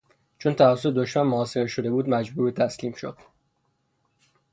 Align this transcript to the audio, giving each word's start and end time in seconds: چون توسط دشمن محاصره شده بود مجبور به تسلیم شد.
چون 0.39 0.53
توسط 0.53 0.89
دشمن 0.93 1.23
محاصره 1.23 1.67
شده 1.67 1.91
بود 1.91 2.09
مجبور 2.09 2.43
به 2.45 2.51
تسلیم 2.51 2.93
شد. 2.93 3.17